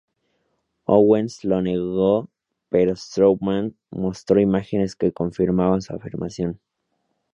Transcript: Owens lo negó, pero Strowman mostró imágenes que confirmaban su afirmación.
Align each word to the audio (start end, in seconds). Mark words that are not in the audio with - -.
Owens 0.87 1.43
lo 1.45 1.61
negó, 1.61 2.27
pero 2.69 2.95
Strowman 2.95 3.77
mostró 3.91 4.39
imágenes 4.41 4.95
que 4.95 5.13
confirmaban 5.13 5.83
su 5.83 5.93
afirmación. 5.93 6.59